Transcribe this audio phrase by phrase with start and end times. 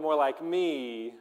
[0.00, 1.14] were more like me.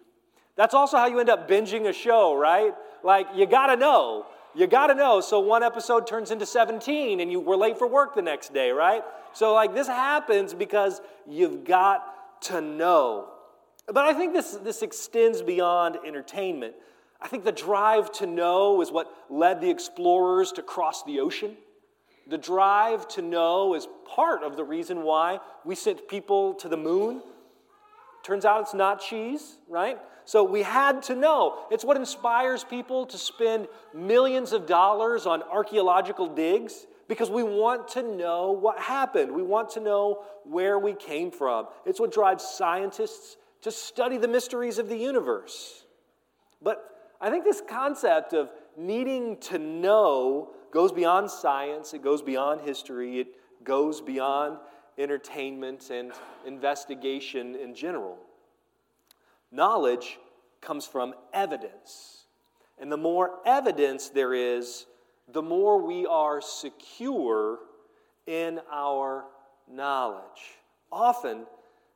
[0.55, 2.73] That's also how you end up binging a show, right?
[3.03, 4.25] Like, you gotta know.
[4.55, 5.21] You gotta know.
[5.21, 8.71] So one episode turns into 17 and you were late for work the next day,
[8.71, 9.03] right?
[9.33, 13.29] So, like, this happens because you've got to know.
[13.87, 16.75] But I think this, this extends beyond entertainment.
[17.21, 21.57] I think the drive to know is what led the explorers to cross the ocean.
[22.27, 26.77] The drive to know is part of the reason why we sent people to the
[26.77, 27.21] moon.
[28.23, 29.97] Turns out it's not cheese, right?
[30.25, 31.65] So we had to know.
[31.71, 37.87] It's what inspires people to spend millions of dollars on archaeological digs because we want
[37.89, 39.31] to know what happened.
[39.31, 41.67] We want to know where we came from.
[41.85, 45.83] It's what drives scientists to study the mysteries of the universe.
[46.61, 46.83] But
[47.19, 53.19] I think this concept of needing to know goes beyond science, it goes beyond history,
[53.19, 53.27] it
[53.63, 54.59] goes beyond
[54.99, 56.11] entertainment and
[56.45, 58.17] investigation in general.
[59.51, 60.19] Knowledge
[60.61, 62.25] comes from evidence.
[62.77, 64.85] And the more evidence there is,
[65.31, 67.59] the more we are secure
[68.27, 69.25] in our
[69.71, 70.57] knowledge.
[70.91, 71.45] Often,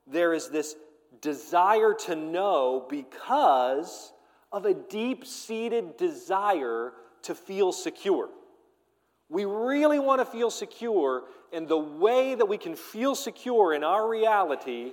[0.08, 0.76] there is this
[1.22, 4.14] desire to know because
[4.52, 8.30] of a deep seated desire to feel secure.
[9.34, 13.84] We really want to feel secure, and the way that we can feel secure in
[13.84, 14.92] our reality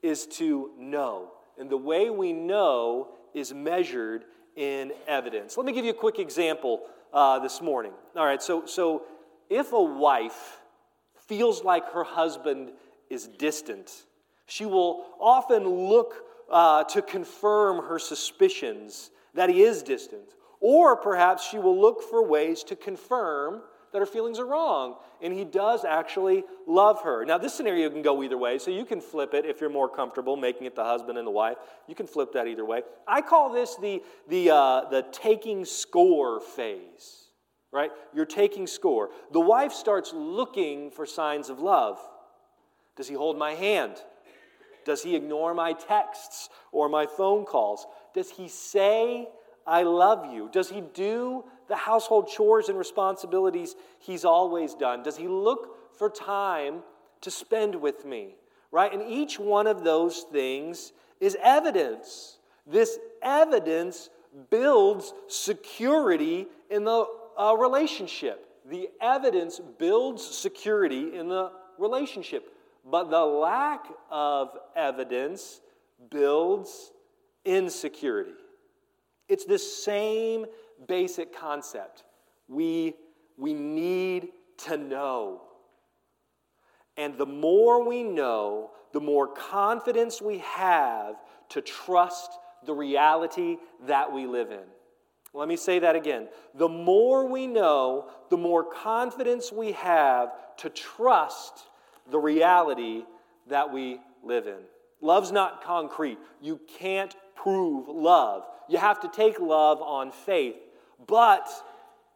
[0.00, 1.32] is to know.
[1.58, 5.56] And the way we know is measured in evidence.
[5.56, 7.90] Let me give you a quick example uh, this morning.
[8.14, 9.02] All right, so, so
[9.50, 10.60] if a wife
[11.26, 12.70] feels like her husband
[13.10, 13.90] is distant,
[14.46, 20.28] she will often look uh, to confirm her suspicions that he is distant.
[20.66, 23.60] Or perhaps she will look for ways to confirm
[23.92, 27.26] that her feelings are wrong and he does actually love her.
[27.26, 29.90] Now, this scenario can go either way, so you can flip it if you're more
[29.90, 31.58] comfortable making it the husband and the wife.
[31.86, 32.80] You can flip that either way.
[33.06, 37.28] I call this the, the, uh, the taking score phase,
[37.70, 37.90] right?
[38.14, 39.10] You're taking score.
[39.32, 41.98] The wife starts looking for signs of love.
[42.96, 43.96] Does he hold my hand?
[44.86, 47.86] Does he ignore my texts or my phone calls?
[48.14, 49.28] Does he say,
[49.66, 50.48] I love you?
[50.52, 55.02] Does he do the household chores and responsibilities he's always done?
[55.02, 56.82] Does he look for time
[57.22, 58.36] to spend with me?
[58.70, 58.92] Right?
[58.92, 62.38] And each one of those things is evidence.
[62.66, 64.10] This evidence
[64.50, 67.06] builds security in the
[67.38, 68.46] uh, relationship.
[68.68, 72.52] The evidence builds security in the relationship.
[72.84, 75.60] But the lack of evidence
[76.10, 76.92] builds
[77.44, 78.32] insecurity.
[79.28, 80.46] It's the same
[80.86, 82.04] basic concept.
[82.48, 82.94] We,
[83.36, 84.28] we need
[84.66, 85.42] to know.
[86.96, 91.16] And the more we know, the more confidence we have
[91.50, 94.64] to trust the reality that we live in.
[95.32, 96.28] Let me say that again.
[96.54, 101.66] The more we know, the more confidence we have to trust
[102.10, 103.02] the reality
[103.48, 104.60] that we live in.
[105.00, 106.18] Love's not concrete.
[106.40, 108.44] You can't prove love.
[108.68, 110.56] You have to take love on faith.
[111.06, 111.48] But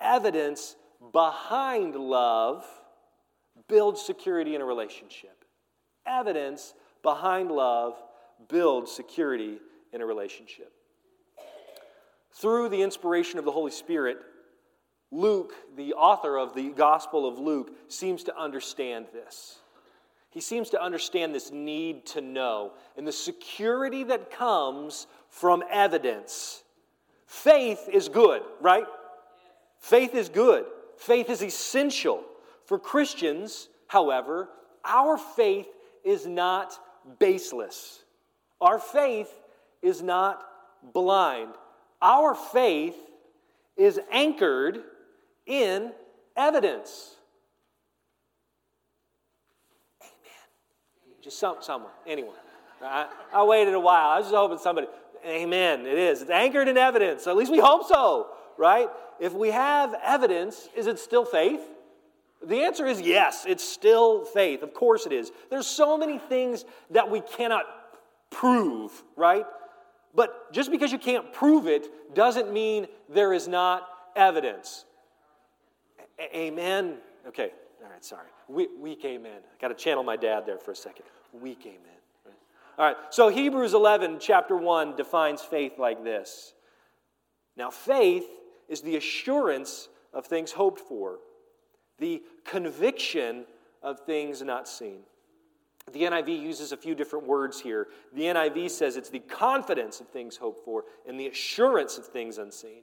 [0.00, 0.76] evidence
[1.12, 2.64] behind love
[3.68, 5.44] builds security in a relationship.
[6.06, 7.94] Evidence behind love
[8.48, 9.58] builds security
[9.92, 10.72] in a relationship.
[12.32, 14.18] Through the inspiration of the Holy Spirit,
[15.10, 19.58] Luke, the author of the Gospel of Luke, seems to understand this.
[20.30, 26.62] He seems to understand this need to know and the security that comes from evidence.
[27.26, 28.86] Faith is good, right?
[29.78, 30.64] Faith is good.
[30.96, 32.24] Faith is essential.
[32.64, 34.48] For Christians, however,
[34.84, 35.68] our faith
[36.04, 36.78] is not
[37.18, 38.02] baseless.
[38.60, 39.30] Our faith
[39.82, 40.42] is not
[40.92, 41.50] blind.
[42.02, 42.96] Our faith
[43.76, 44.80] is anchored
[45.46, 45.92] in
[46.36, 47.14] evidence.
[50.00, 50.10] Amen.
[51.22, 52.34] Just some, someone, anyone.
[52.82, 54.10] I, I waited a while.
[54.10, 54.86] I was just hoping somebody.
[55.28, 55.86] Amen.
[55.86, 56.22] It is.
[56.22, 57.26] It's anchored in evidence.
[57.26, 58.88] At least we hope so, right?
[59.20, 61.60] If we have evidence, is it still faith?
[62.44, 64.62] The answer is yes, it's still faith.
[64.62, 65.32] Of course it is.
[65.50, 67.64] There's so many things that we cannot
[68.30, 69.44] prove, right?
[70.14, 74.84] But just because you can't prove it doesn't mean there is not evidence.
[76.18, 76.98] A- amen.
[77.26, 77.50] Okay,
[77.84, 78.28] all right, sorry.
[78.48, 79.40] We- weak amen.
[79.44, 81.04] I got to channel my dad there for a second.
[81.32, 81.97] Weak amen.
[82.78, 86.54] All right, so Hebrews 11, chapter 1, defines faith like this.
[87.56, 88.28] Now, faith
[88.68, 91.18] is the assurance of things hoped for,
[91.98, 93.46] the conviction
[93.82, 95.00] of things not seen.
[95.92, 97.88] The NIV uses a few different words here.
[98.14, 102.38] The NIV says it's the confidence of things hoped for and the assurance of things
[102.38, 102.82] unseen.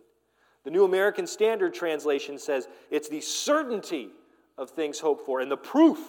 [0.66, 4.10] The New American Standard Translation says it's the certainty
[4.58, 6.00] of things hoped for and the proof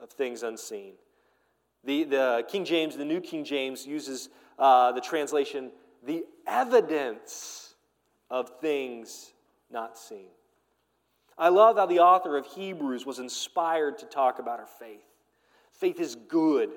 [0.00, 0.92] of things unseen.
[1.86, 4.28] The, the King James, the New King James, uses
[4.58, 5.70] uh, the translation
[6.04, 7.74] the evidence
[8.30, 9.32] of things
[9.70, 10.28] not seen.
[11.38, 15.04] I love how the author of Hebrews was inspired to talk about our faith.
[15.72, 16.70] Faith is good,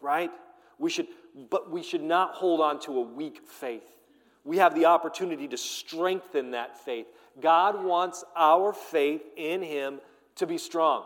[0.00, 0.30] right?
[0.78, 1.08] We should,
[1.50, 3.98] but we should not hold on to a weak faith.
[4.44, 7.06] We have the opportunity to strengthen that faith.
[7.40, 10.00] God wants our faith in Him
[10.36, 11.04] to be strong.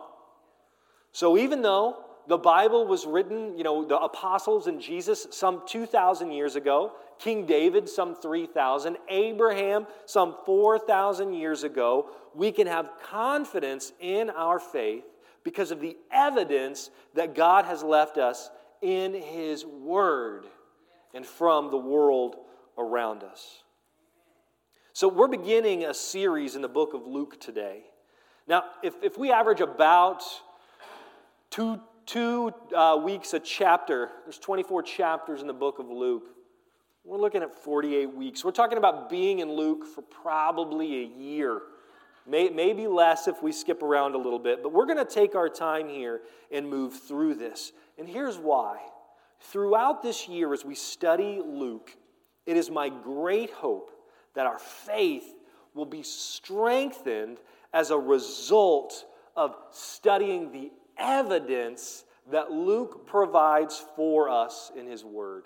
[1.11, 6.31] So even though the Bible was written, you know, the apostles and Jesus some 2,000
[6.31, 13.93] years ago, King David some 3,000, Abraham some 4,000 years ago, we can have confidence
[14.00, 15.05] in our faith
[15.44, 18.50] because of the evidence that God has left us
[18.81, 20.47] in His Word
[21.12, 22.37] and from the world
[22.79, 23.62] around us.
[24.93, 27.82] So, we're beginning a series in the book of Luke today.
[28.47, 30.23] Now, if, if we average about
[31.50, 36.24] two, two uh, weeks a chapter, there's 24 chapters in the book of Luke.
[37.04, 38.44] We're looking at 48 weeks.
[38.44, 41.60] We're talking about being in Luke for probably a year.
[42.26, 45.34] May, maybe less if we skip around a little bit, but we're going to take
[45.34, 47.72] our time here and move through this.
[47.98, 48.78] And here's why.
[49.40, 51.94] Throughout this year, as we study Luke,
[52.46, 53.90] it is my great hope
[54.34, 55.34] that our faith
[55.74, 57.38] will be strengthened
[57.74, 59.04] as a result
[59.36, 65.44] of studying the evidence that Luke provides for us in his word.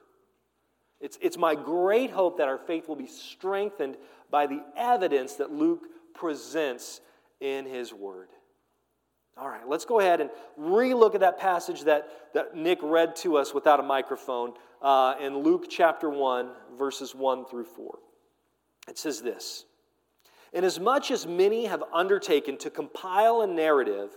[1.00, 3.96] It's, it's my great hope that our faith will be strengthened
[4.30, 7.00] by the evidence that Luke presents
[7.40, 8.28] in his word.
[9.36, 13.36] All right, let's go ahead and relook at that passage that, that Nick read to
[13.36, 17.98] us without a microphone uh, in Luke chapter 1, verses 1 through 4.
[18.88, 19.64] It says this
[20.52, 24.16] Inasmuch as many have undertaken to compile a narrative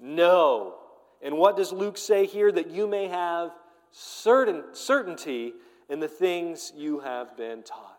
[0.00, 0.74] know.
[1.22, 2.52] And what does Luke say here?
[2.52, 3.52] That you may have
[3.90, 5.54] certain, certainty
[5.88, 7.98] in the things you have been taught.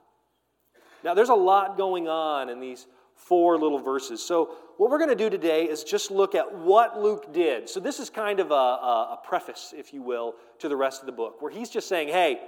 [1.04, 4.24] Now, there's a lot going on in these four little verses.
[4.24, 7.70] So, what we're going to do today is just look at what Luke did.
[7.70, 11.02] So, this is kind of a, a, a, preface, if you will, to the rest
[11.02, 12.40] of the book, where he's just saying, hey,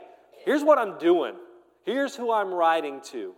[0.44, 1.36] here's what I'm doing,
[1.84, 3.34] here's who I'm writing to,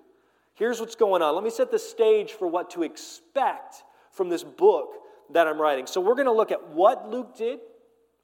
[0.56, 1.36] here's what's going on.
[1.36, 4.96] Let me set the stage for what to expect from this book
[5.31, 5.88] that I'm writing.
[5.88, 7.60] So, we're going to look at what Luke did,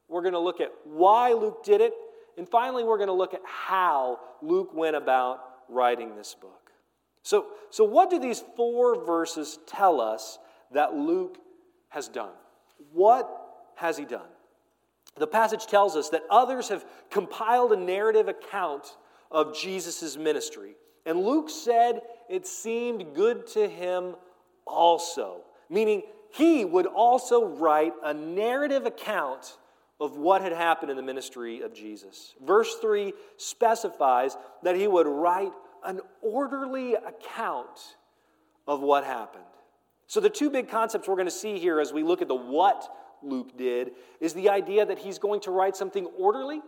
[0.08, 1.94] we're going to look at why Luke did it,
[2.38, 6.72] and finally, we're going to look at how Luke went about writing this book.
[7.24, 10.38] So, so what do these four verses tell us
[10.72, 11.38] that Luke
[11.90, 12.34] has done?
[12.94, 13.30] What
[13.76, 14.28] has he done?
[15.18, 18.98] The passage tells us that others have compiled a narrative account
[19.32, 20.76] of Jesus' ministry.
[21.06, 24.16] And Luke said it seemed good to him
[24.68, 26.04] also, meaning
[26.36, 29.58] he would also write a narrative account
[30.02, 32.36] of what had happened in the ministry of Jesus.
[32.46, 35.54] Verse 3 specifies that he would write
[35.86, 37.96] an orderly account
[38.68, 39.44] of what happened.
[40.08, 42.36] So, the two big concepts we're going to see here as we look at the
[42.36, 42.86] what
[43.24, 46.62] Luke did is the idea that he's going to write something orderly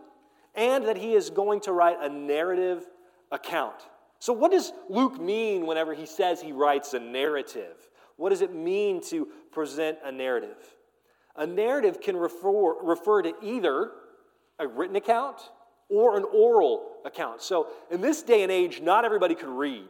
[0.54, 2.86] and that he is going to write a narrative
[3.30, 3.76] account.
[4.18, 7.76] So, what does Luke mean whenever he says he writes a narrative?
[8.18, 10.56] What does it mean to present a narrative?
[11.36, 13.92] A narrative can refer, refer to either
[14.58, 15.36] a written account
[15.88, 17.40] or an oral account.
[17.40, 19.86] So, in this day and age, not everybody could read.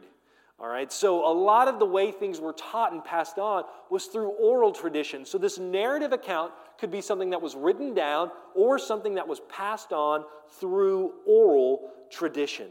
[0.59, 4.05] All right, so a lot of the way things were taught and passed on was
[4.05, 5.25] through oral tradition.
[5.25, 9.41] So, this narrative account could be something that was written down or something that was
[9.49, 10.23] passed on
[10.59, 12.67] through oral tradition.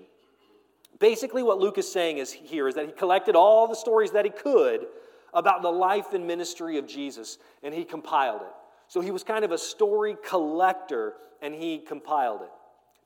[1.00, 4.24] Basically, what Luke is saying is here is that he collected all the stories that
[4.24, 4.86] he could
[5.32, 8.54] about the life and ministry of Jesus and he compiled it.
[8.88, 12.50] So, he was kind of a story collector and he compiled it.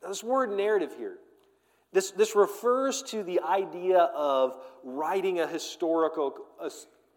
[0.07, 1.17] This word narrative here,
[1.93, 6.71] this, this refers to the idea of writing a historical, a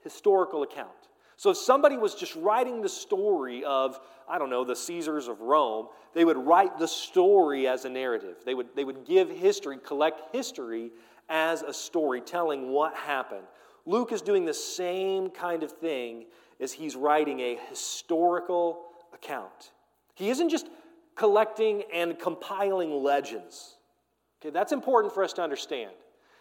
[0.03, 0.89] historical account.
[1.38, 5.41] So if somebody was just writing the story of, I don't know, the Caesars of
[5.41, 8.38] Rome, they would write the story as a narrative.
[8.45, 10.91] They would, they would give history, collect history
[11.27, 13.45] as a story, telling what happened.
[13.86, 16.25] Luke is doing the same kind of thing
[16.60, 19.72] as he's writing a historical account.
[20.15, 20.68] He isn't just
[21.15, 23.77] collecting and compiling legends.
[24.42, 25.92] Okay, that's important for us to understand.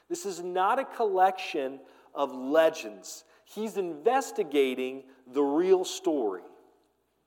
[0.08, 1.80] This is not a collection
[2.14, 3.24] of legends.
[3.44, 6.42] He's investigating the real story.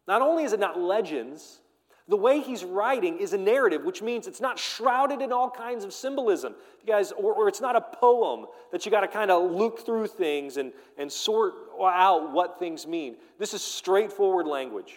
[0.08, 1.62] Not only is it not legends,
[2.10, 5.84] the way he's writing is a narrative, which means it's not shrouded in all kinds
[5.84, 6.56] of symbolism.
[6.82, 9.86] You guys, or, or it's not a poem that you got to kind of look
[9.86, 13.18] through things and, and sort out what things mean.
[13.38, 14.96] This is straightforward language,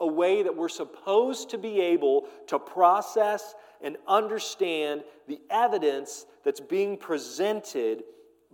[0.00, 6.60] a way that we're supposed to be able to process and understand the evidence that's
[6.60, 8.04] being presented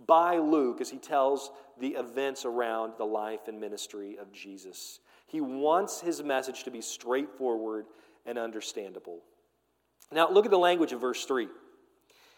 [0.05, 4.99] by Luke as he tells the events around the life and ministry of Jesus.
[5.35, 7.87] He wants his message to be straightforward
[8.25, 9.19] and understandable.
[10.09, 11.49] Now, look at the language of verse 3.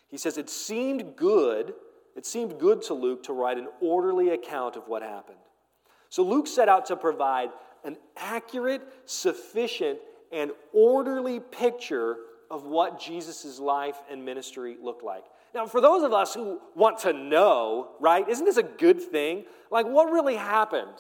[0.08, 1.76] He says, It seemed good,
[2.16, 5.38] it seemed good to Luke to write an orderly account of what happened.
[6.10, 7.52] So Luke set out to provide
[7.84, 10.00] an accurate, sufficient,
[10.32, 12.18] and orderly picture
[12.50, 15.24] of what Jesus' life and ministry looked like.
[15.54, 19.46] Now, for those of us who want to know, right, isn't this a good thing?
[19.70, 20.98] Like, what really happened?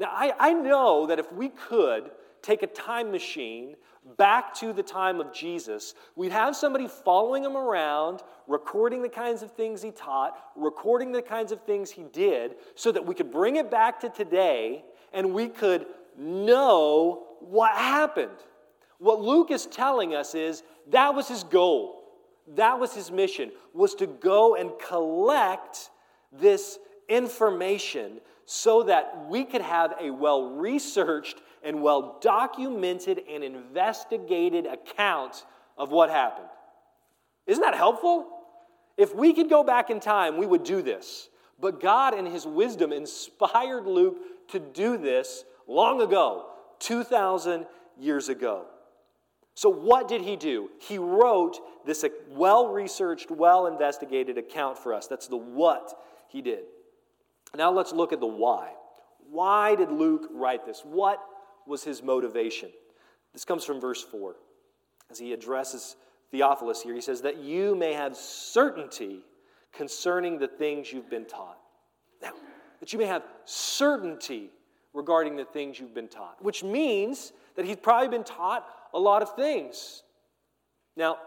[0.00, 3.76] Now, I, I know that if we could take a time machine
[4.16, 9.42] back to the time of Jesus, we'd have somebody following him around, recording the kinds
[9.42, 13.30] of things he taught, recording the kinds of things he did, so that we could
[13.30, 15.84] bring it back to today and we could
[16.16, 18.30] know what happened.
[18.98, 22.04] What Luke is telling us is that was his goal.
[22.54, 25.90] That was his mission, was to go and collect
[26.32, 26.78] this
[27.08, 28.20] information
[28.52, 35.44] so that we could have a well researched and well documented and investigated account
[35.78, 36.48] of what happened.
[37.46, 38.26] Isn't that helpful?
[38.96, 41.28] If we could go back in time, we would do this.
[41.60, 44.16] But God, in His wisdom, inspired Luke
[44.48, 46.46] to do this long ago,
[46.80, 47.66] 2,000
[48.00, 48.64] years ago.
[49.54, 50.70] So, what did he do?
[50.80, 55.06] He wrote this uh, well researched, well investigated account for us.
[55.06, 55.94] That's the what
[56.28, 56.64] he did.
[57.56, 58.72] Now, let's look at the why.
[59.30, 60.82] Why did Luke write this?
[60.84, 61.20] What
[61.66, 62.70] was his motivation?
[63.32, 64.36] This comes from verse 4.
[65.10, 65.96] As he addresses
[66.30, 69.20] Theophilus here, he says, That you may have certainty
[69.72, 71.58] concerning the things you've been taught.
[72.22, 72.32] Now,
[72.80, 74.50] that you may have certainty
[74.92, 79.22] regarding the things you've been taught, which means that he's probably been taught a lot
[79.22, 80.02] of things.
[80.96, 81.18] Now,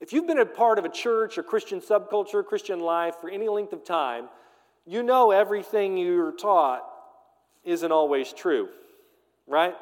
[0.00, 3.48] if you've been a part of a church or Christian subculture, Christian life for any
[3.48, 4.28] length of time,
[4.86, 6.82] you know everything you're taught
[7.64, 8.68] isn't always true,
[9.46, 9.74] right?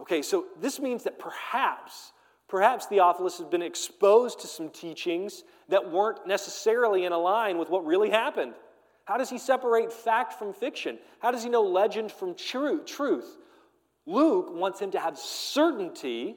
[0.00, 2.12] Okay, so this means that perhaps,
[2.48, 7.84] perhaps Theophilus has been exposed to some teachings that weren't necessarily in line with what
[7.84, 8.54] really happened.
[9.04, 10.98] How does he separate fact from fiction?
[11.18, 13.38] How does he know legend from truth?
[14.06, 16.36] Luke wants him to have certainty,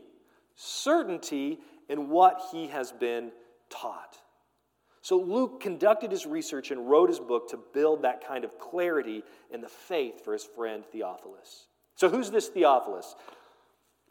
[0.56, 3.32] certainty in what he has been
[3.70, 4.21] taught.
[5.02, 9.24] So Luke conducted his research and wrote his book to build that kind of clarity
[9.52, 11.68] in the faith for his friend Theophilus.
[11.96, 13.16] So who's this Theophilus?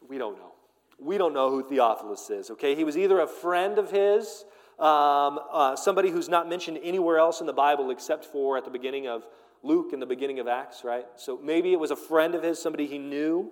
[0.07, 0.51] We don't know.
[0.99, 2.75] We don't know who Theophilus is, okay?
[2.75, 4.45] He was either a friend of his
[4.81, 8.71] um, uh, somebody who's not mentioned anywhere else in the Bible except for at the
[8.71, 9.27] beginning of
[9.61, 11.05] Luke and the beginning of Acts, right?
[11.17, 13.51] So maybe it was a friend of his, somebody he knew.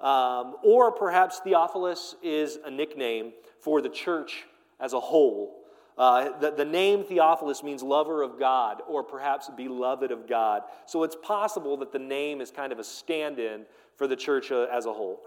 [0.00, 4.44] Um, or perhaps Theophilus is a nickname for the church
[4.78, 5.62] as a whole.
[5.98, 10.62] Uh, the, the name Theophilus means lover of God, or perhaps beloved of God.
[10.84, 13.64] So it's possible that the name is kind of a stand in
[13.96, 15.20] for the church uh, as a whole.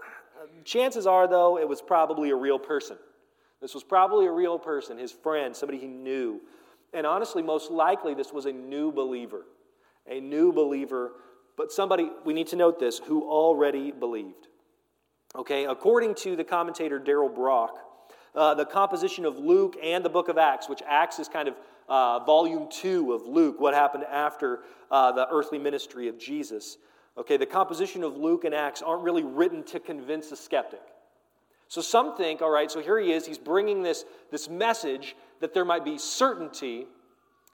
[0.64, 2.96] Chances are, though, it was probably a real person.
[3.60, 6.40] This was probably a real person, his friend, somebody he knew.
[6.94, 9.42] And honestly, most likely, this was a new believer.
[10.08, 11.12] A new believer,
[11.56, 14.48] but somebody, we need to note this, who already believed.
[15.36, 17.78] Okay, according to the commentator Darrell Bock,
[18.34, 21.54] uh, the composition of Luke and the book of Acts, which Acts is kind of
[21.88, 24.60] uh, volume two of Luke, what happened after
[24.90, 26.78] uh, the earthly ministry of Jesus.
[27.18, 30.82] Okay, the composition of Luke and Acts aren't really written to convince a skeptic.
[31.68, 35.54] So some think, all right, so here he is, he's bringing this, this message that
[35.54, 36.86] there might be certainty.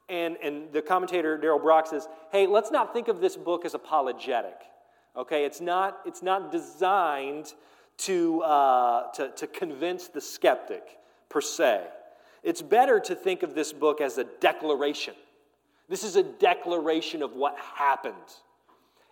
[0.09, 3.75] And, and the commentator, Darrell Bock, says, hey, let's not think of this book as
[3.75, 4.56] apologetic.
[5.16, 7.52] Okay, it's not, it's not designed
[7.98, 10.82] to, uh, to, to convince the skeptic
[11.28, 11.84] per se.
[12.42, 15.14] It's better to think of this book as a declaration.
[15.88, 18.14] This is a declaration of what happened.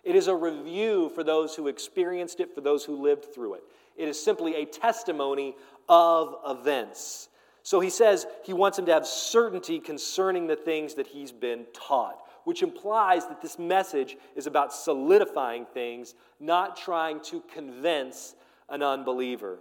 [0.03, 3.63] It is a review for those who experienced it, for those who lived through it.
[3.97, 5.55] It is simply a testimony
[5.89, 7.29] of events.
[7.63, 11.65] So he says he wants him to have certainty concerning the things that he's been
[11.73, 18.35] taught, which implies that this message is about solidifying things, not trying to convince
[18.69, 19.59] an unbeliever.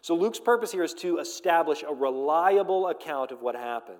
[0.00, 3.98] So Luke's purpose here is to establish a reliable account of what happened.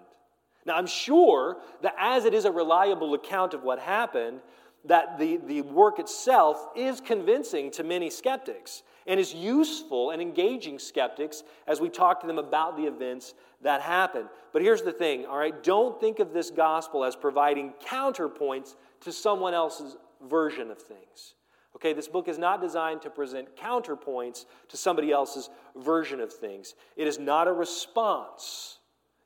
[0.67, 4.41] Now, I'm sure that as it is a reliable account of what happened,
[4.87, 10.79] that the, the work itself is convincing to many skeptics and is useful and engaging
[10.79, 14.29] skeptics as we talk to them about the events that happen.
[14.53, 15.63] But here's the thing, all right?
[15.63, 19.97] Don't think of this gospel as providing counterpoints to someone else's
[20.29, 21.35] version of things.
[21.77, 26.75] Okay, this book is not designed to present counterpoints to somebody else's version of things.
[26.97, 28.79] It is not a response,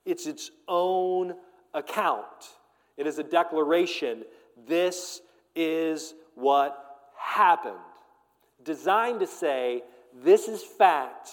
[0.05, 1.35] it's its own
[1.75, 2.27] account.
[2.97, 4.25] It is a declaration
[4.67, 5.21] this
[5.55, 7.75] is what happened.
[8.65, 9.83] Designed to say,
[10.23, 11.31] this is fact.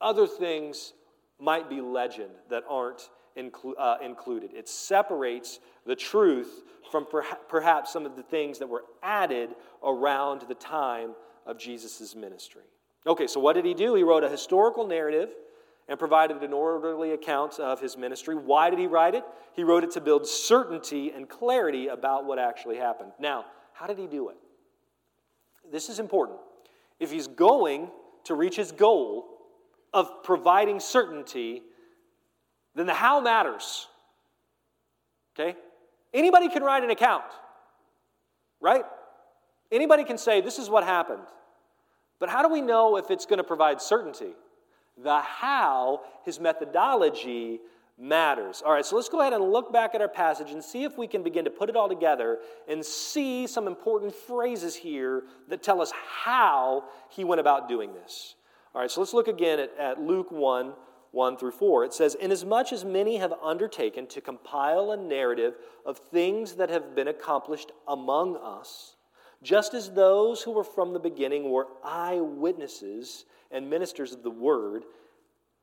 [0.00, 0.92] Other things
[1.40, 4.52] might be legend that aren't inclu- uh, included.
[4.54, 9.50] It separates the truth from per- perhaps some of the things that were added
[9.82, 11.14] around the time
[11.46, 12.62] of Jesus' ministry.
[13.06, 13.94] Okay, so what did he do?
[13.94, 15.30] He wrote a historical narrative
[15.88, 18.34] and provided an orderly account of his ministry.
[18.34, 19.24] Why did he write it?
[19.54, 23.12] He wrote it to build certainty and clarity about what actually happened.
[23.18, 24.36] Now, how did he do it?
[25.72, 26.38] This is important.
[27.00, 27.90] If he's going
[28.24, 29.24] to reach his goal
[29.94, 31.62] of providing certainty,
[32.74, 33.86] then the how matters.
[35.38, 35.56] Okay?
[36.12, 37.24] Anybody can write an account,
[38.60, 38.84] right?
[39.70, 41.26] Anybody can say, this is what happened.
[42.18, 44.32] But how do we know if it's going to provide certainty?
[45.02, 47.60] The how, his methodology,
[47.98, 48.62] matters.
[48.64, 50.96] All right, so let's go ahead and look back at our passage and see if
[50.96, 52.38] we can begin to put it all together
[52.68, 58.36] and see some important phrases here that tell us how he went about doing this.
[58.74, 60.72] All right, so let's look again at, at Luke 1
[61.12, 61.84] 1 through 4.
[61.84, 66.94] It says, Inasmuch as many have undertaken to compile a narrative of things that have
[66.94, 68.96] been accomplished among us,
[69.42, 74.84] just as those who were from the beginning were eyewitnesses and ministers of the word,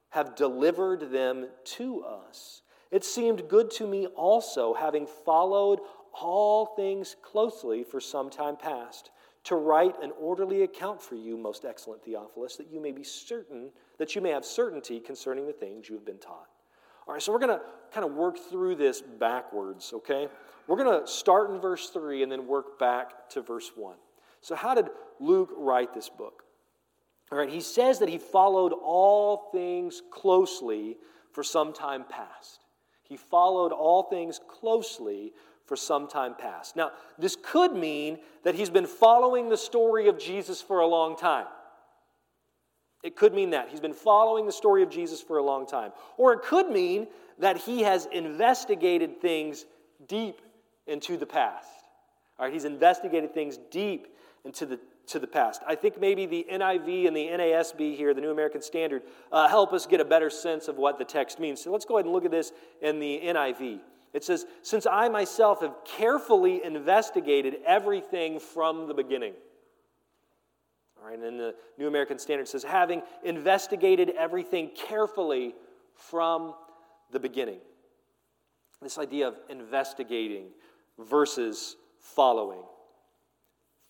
[0.10, 2.62] have delivered them to us.
[2.90, 5.80] It seemed good to me also, having followed
[6.14, 9.12] all things closely for some time past,
[9.46, 13.70] to write an orderly account for you, most excellent Theophilus, that you may be certain,
[14.00, 16.48] that you may have certainty concerning the things you have been taught.
[17.08, 17.62] All right, so we're going to
[17.94, 20.28] kind of work through this backwards, okay?
[20.68, 23.96] We're going to start in verse 3 and then work back to verse 1.
[24.42, 24.88] So, how did
[25.20, 26.44] Luke write this book?
[27.32, 30.98] All right, he says that he followed all things closely
[31.32, 32.62] for some time past.
[33.04, 35.34] He followed all things closely
[35.66, 36.76] for some time past.
[36.76, 41.18] Now, this could mean that he's been following the story of Jesus for a long
[41.18, 41.48] time.
[43.04, 43.70] It could mean that.
[43.70, 45.92] He's been following the story of Jesus for a long time.
[46.18, 47.08] Or it could mean
[47.40, 49.66] that he has investigated things
[50.08, 50.42] deep
[50.88, 51.68] into the past.
[52.40, 54.08] All right, he's investigated things deep
[54.44, 55.62] into the to the past.
[55.68, 59.74] I think maybe the NIV and the NASB here, the New American Standard, uh, help
[59.74, 61.64] us get a better sense of what the text means.
[61.64, 62.52] So let's go ahead and look at this
[62.82, 63.80] in the NIV.
[64.16, 69.34] It says, Since I myself have carefully investigated everything from the beginning.
[70.98, 75.54] All right, and then the New American Standard says, having investigated everything carefully
[75.94, 76.54] from
[77.12, 77.60] the beginning.
[78.82, 80.46] This idea of investigating
[80.98, 82.64] versus following.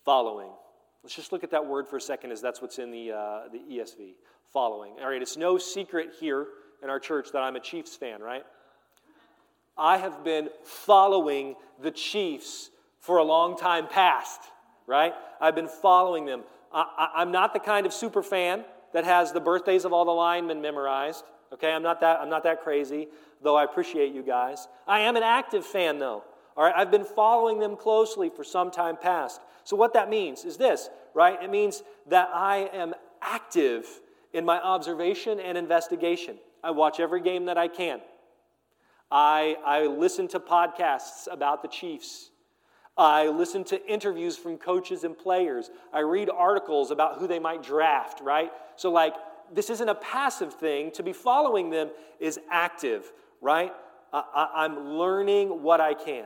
[0.05, 0.49] Following.
[1.03, 3.41] Let's just look at that word for a second, as that's what's in the, uh,
[3.51, 4.15] the ESV
[4.51, 4.93] following.
[4.99, 6.47] All right, it's no secret here
[6.81, 8.43] in our church that I'm a Chiefs fan, right?
[9.77, 14.41] I have been following the Chiefs for a long time past,
[14.87, 15.13] right?
[15.39, 16.43] I've been following them.
[16.73, 20.11] I, am not the kind of super fan that has the birthdays of all the
[20.11, 21.23] linemen memorized.
[21.53, 23.07] Okay, I'm not that I'm not that crazy,
[23.41, 24.67] though I appreciate you guys.
[24.87, 26.23] I am an active fan though.
[26.57, 29.41] All right, I've been following them closely for some time past.
[29.63, 31.41] So, what that means is this, right?
[31.41, 33.85] It means that I am active
[34.33, 36.37] in my observation and investigation.
[36.63, 37.99] I watch every game that I can.
[39.11, 42.31] I, I listen to podcasts about the Chiefs.
[42.97, 45.69] I listen to interviews from coaches and players.
[45.93, 48.51] I read articles about who they might draft, right?
[48.77, 49.13] So, like,
[49.53, 50.91] this isn't a passive thing.
[50.91, 51.89] To be following them
[52.19, 53.73] is active, right?
[54.13, 56.25] I, I'm learning what I can.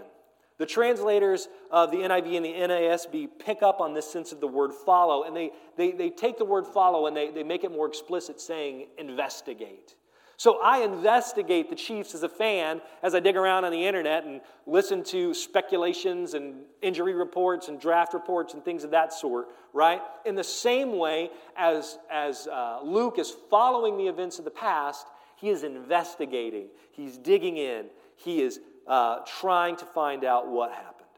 [0.60, 4.48] The translators of the NIV and the NASB pick up on this sense of the
[4.48, 7.72] word follow, and they, they, they take the word follow and they, they make it
[7.72, 9.96] more explicit, saying investigate.
[10.40, 14.24] So I investigate the Chiefs as a fan as I dig around on the internet
[14.24, 19.50] and listen to speculations and injury reports and draft reports and things of that sort,
[19.74, 20.00] right?
[20.26, 25.08] In the same way as, as uh, Luke is following the events of the past,
[25.36, 31.10] he is investigating, he's digging in, he is uh, trying to find out what happened.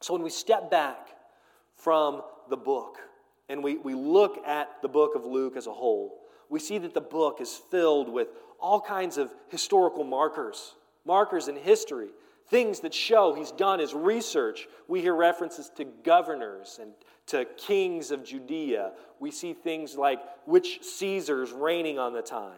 [0.00, 1.08] So when we step back
[1.74, 2.96] from the book
[3.50, 6.94] and we, we look at the book of Luke as a whole, we see that
[6.94, 8.28] the book is filled with
[8.60, 12.08] all kinds of historical markers, markers in history,
[12.48, 14.68] things that show he's done his research.
[14.88, 16.92] We hear references to governors and
[17.26, 18.92] to kings of Judea.
[19.18, 22.52] We see things like which Caesar's reigning on the time.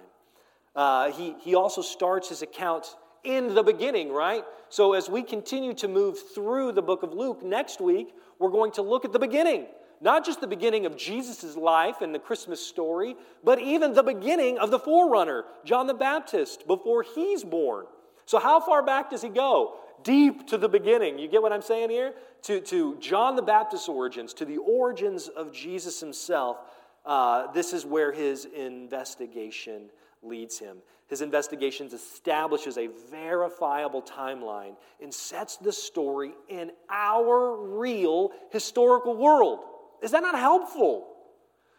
[0.77, 4.45] Uh, he, he also starts his account in the beginning, right?
[4.69, 8.73] So as we continue to move through the book of Luke, next week we're going
[8.73, 9.67] to look at the beginning
[10.01, 14.59] not just the beginning of Jesus' life and the Christmas story, but even the beginning
[14.59, 17.87] of the forerunner, John the Baptist, before he's born.
[18.27, 19.77] So, how far back does he go?
[20.05, 21.19] Deep to the beginning.
[21.19, 22.15] You get what I'm saying here?
[22.43, 26.59] To, to John the Baptist's origins, to the origins of Jesus himself.
[27.05, 29.91] Uh, this is where his investigation
[30.23, 30.79] leads him.
[31.09, 39.61] His investigations establishes a verifiable timeline and sets the story in our real historical world.
[40.03, 41.09] Is that not helpful?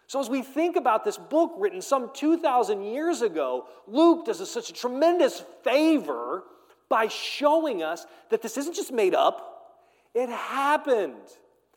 [0.07, 4.49] So, as we think about this book written some 2,000 years ago, Luke does us
[4.49, 6.43] such a tremendous favor
[6.89, 9.77] by showing us that this isn't just made up,
[10.15, 11.13] it happened.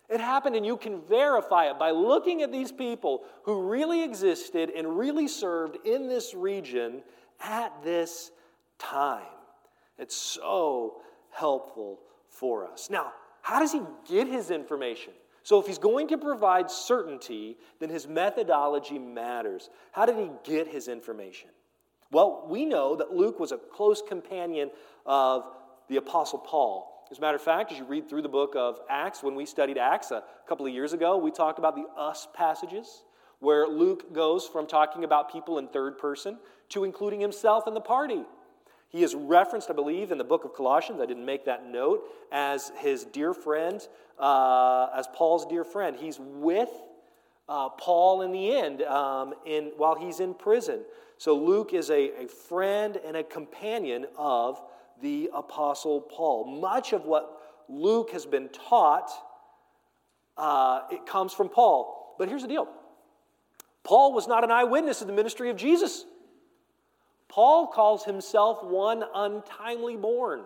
[0.09, 4.71] It happened, and you can verify it by looking at these people who really existed
[4.71, 7.03] and really served in this region
[7.41, 8.31] at this
[8.79, 9.23] time.
[9.99, 12.91] It's so helpful for us.
[12.91, 15.15] Now, how does he get his information?
[15.43, 19.71] So, if he's going to provide certainty, then his methodology matters.
[19.91, 21.49] How did he get his information?
[22.13, 24.71] Well, we know that Luke was a close companion
[25.07, 25.45] of
[25.89, 27.07] the Apostle Paul.
[27.11, 29.45] As a matter of fact, as you read through the book of Acts, when we
[29.45, 33.03] studied Acts a couple of years ago, we talked about the us passages,
[33.41, 36.39] where Luke goes from talking about people in third person
[36.71, 38.25] to including himself in the party.
[38.93, 41.01] He is referenced, I believe, in the book of Colossians.
[41.01, 43.81] I didn't make that note, as his dear friend,
[44.19, 45.97] uh, as Paul's dear friend.
[45.99, 46.69] He's with
[47.49, 50.81] uh, Paul in the end um, in, while he's in prison.
[51.17, 54.63] So Luke is a, a friend and a companion of
[55.01, 56.61] the Apostle Paul.
[56.61, 59.11] Much of what Luke has been taught,
[60.37, 62.15] uh, it comes from Paul.
[62.19, 62.69] But here's the deal
[63.85, 66.05] Paul was not an eyewitness of the ministry of Jesus.
[67.33, 70.43] Paul calls himself one untimely born,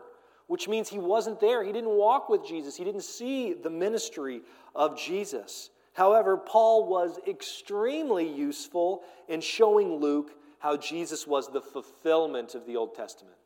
[0.46, 1.64] which means he wasn't there.
[1.64, 5.70] He didn't walk with Jesus, he didn't see the ministry of Jesus.
[5.94, 12.76] However, Paul was extremely useful in showing Luke how Jesus was the fulfillment of the
[12.76, 13.36] Old Testament.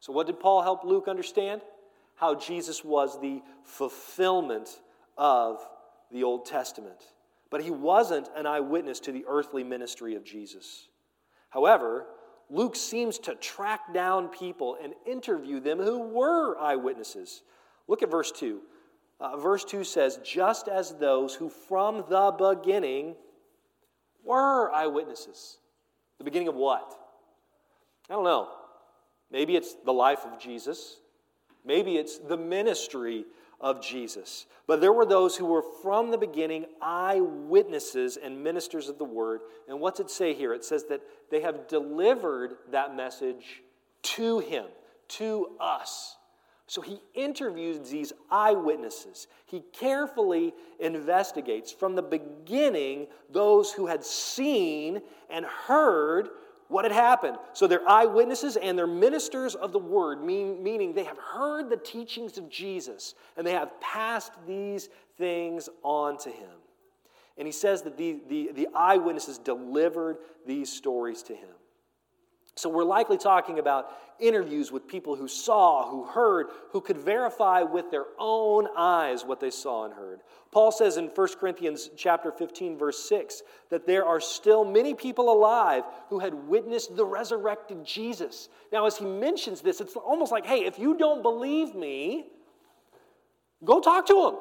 [0.00, 1.60] So, what did Paul help Luke understand?
[2.16, 4.80] How Jesus was the fulfillment
[5.16, 5.60] of
[6.10, 6.98] the Old Testament.
[7.50, 10.88] But he wasn't an eyewitness to the earthly ministry of Jesus.
[11.50, 12.06] However,
[12.50, 17.42] Luke seems to track down people and interview them who were eyewitnesses.
[17.86, 18.60] Look at verse 2.
[19.20, 23.14] Uh, verse 2 says, Just as those who from the beginning
[24.24, 25.58] were eyewitnesses.
[26.18, 26.98] The beginning of what?
[28.08, 28.48] I don't know.
[29.30, 30.96] Maybe it's the life of Jesus.
[31.64, 33.24] Maybe it's the ministry
[33.60, 34.46] of Jesus.
[34.66, 39.40] But there were those who were from the beginning eyewitnesses and ministers of the word.
[39.68, 40.54] And what's it say here?
[40.54, 43.62] It says that they have delivered that message
[44.02, 44.66] to him,
[45.08, 46.16] to us.
[46.66, 49.26] So he interviews these eyewitnesses.
[49.44, 56.28] He carefully investigates from the beginning those who had seen and heard
[56.70, 57.36] what had happened.
[57.52, 61.76] So they're eyewitnesses and they're ministers of the word, mean, meaning they have heard the
[61.76, 66.48] teachings of Jesus and they have passed these things on to him.
[67.36, 71.48] And he says that the, the, the eyewitnesses delivered these stories to him.
[72.60, 77.62] So we're likely talking about interviews with people who saw, who heard, who could verify
[77.62, 80.20] with their own eyes what they saw and heard.
[80.52, 85.32] Paul says in 1 Corinthians chapter 15 verse 6 that there are still many people
[85.32, 88.50] alive who had witnessed the resurrected Jesus.
[88.72, 92.26] Now as he mentions this it's almost like hey if you don't believe me
[93.64, 94.36] go talk to them.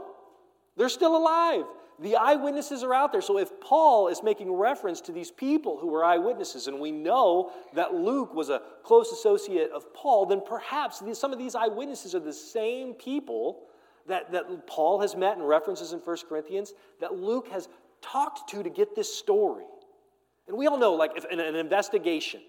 [0.75, 1.65] They're still alive.
[2.01, 3.21] The eyewitnesses are out there.
[3.21, 7.51] So if Paul is making reference to these people who were eyewitnesses, and we know
[7.73, 12.19] that Luke was a close associate of Paul, then perhaps some of these eyewitnesses are
[12.19, 13.63] the same people
[14.07, 17.67] that, that Paul has met and references in 1 Corinthians that Luke has
[18.01, 19.65] talked to to get this story.
[20.47, 22.41] And we all know, like, if in an investigation,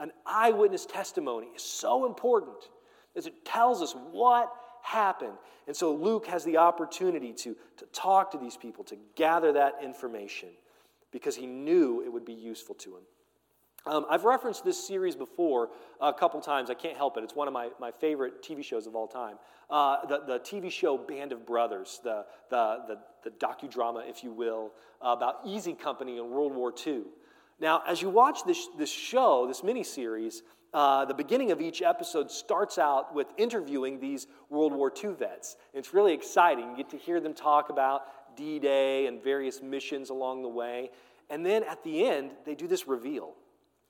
[0.00, 2.68] an eyewitness testimony is so important
[3.16, 5.34] as it tells us what happened.
[5.66, 9.74] And so Luke has the opportunity to, to talk to these people, to gather that
[9.82, 10.50] information,
[11.12, 13.02] because he knew it would be useful to him.
[13.86, 16.68] Um, I've referenced this series before a couple times.
[16.68, 17.24] I can't help it.
[17.24, 19.36] It's one of my, my favorite TV shows of all time.
[19.70, 24.32] Uh, the, the TV show Band of Brothers, the, the, the, the docudrama, if you
[24.32, 27.04] will, about Easy Company in World War II.
[27.58, 32.30] Now, as you watch this, this show, this miniseries, uh, the beginning of each episode
[32.30, 35.56] starts out with interviewing these World War II vets.
[35.74, 36.70] It's really exciting.
[36.70, 38.02] You get to hear them talk about
[38.36, 40.90] D Day and various missions along the way.
[41.28, 43.34] And then at the end, they do this reveal.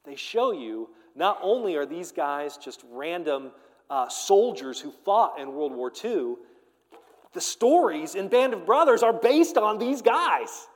[0.05, 3.53] They show you not only are these guys just random
[3.90, 6.37] uh, soldiers who fought in World War II,
[7.33, 10.69] the stories in Band of Brothers are based on these guys.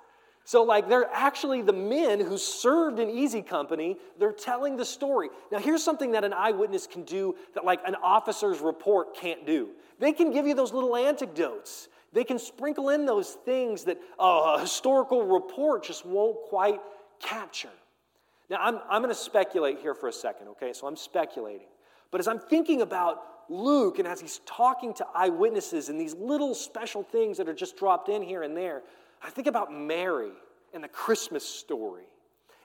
[0.46, 3.96] So, like, they're actually the men who served in Easy Company.
[4.18, 5.30] They're telling the story.
[5.50, 9.70] Now, here's something that an eyewitness can do that, like, an officer's report can't do.
[9.98, 11.88] They can give you those little anecdotes.
[12.12, 16.80] They can sprinkle in those things that a historical report just won't quite
[17.20, 17.70] capture.
[18.50, 20.74] Now, I'm, I'm going to speculate here for a second, okay?
[20.74, 21.68] So, I'm speculating.
[22.10, 26.54] But as I'm thinking about Luke and as he's talking to eyewitnesses and these little
[26.54, 28.82] special things that are just dropped in here and there,
[29.24, 30.32] I think about Mary
[30.74, 32.04] and the Christmas story.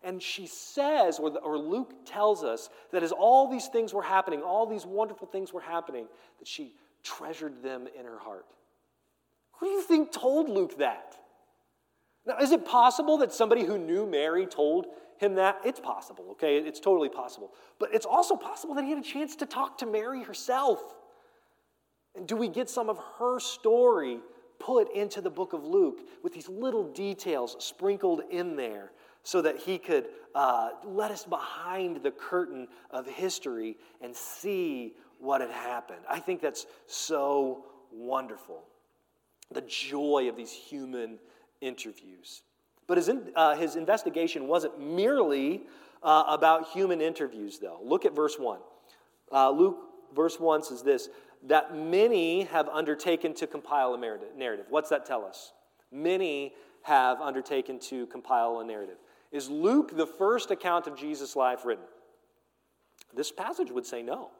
[0.03, 4.01] And she says, or, the, or, Luke tells us, that as all these things were
[4.01, 6.07] happening, all these wonderful things were happening,
[6.39, 8.45] that she treasured them in her heart.
[9.59, 11.17] Who do you think told Luke that?
[12.25, 15.59] Now, is it possible that somebody who knew Mary told him that?
[15.65, 16.57] It's possible, okay?
[16.57, 17.51] It's totally possible.
[17.77, 20.79] But it's also possible that he had a chance to talk to Mary herself.
[22.15, 24.19] And do we get some of her story
[24.59, 28.91] put into the book of Luke with these little details sprinkled in there
[29.23, 35.41] so that he could uh, let us behind the curtain of history and see what
[35.41, 35.99] had happened.
[36.09, 38.63] I think that's so wonderful.
[39.51, 41.19] The joy of these human
[41.61, 42.43] interviews.
[42.87, 45.63] But his, in, uh, his investigation wasn't merely
[46.01, 47.79] uh, about human interviews, though.
[47.83, 48.59] Look at verse 1.
[49.31, 49.77] Uh, Luke,
[50.15, 51.09] verse 1 says this
[51.47, 54.65] that many have undertaken to compile a narrative.
[54.69, 55.53] What's that tell us?
[55.91, 58.97] Many have undertaken to compile a narrative.
[59.31, 61.85] Is Luke the first account of Jesus' life written?
[63.13, 64.31] This passage would say no.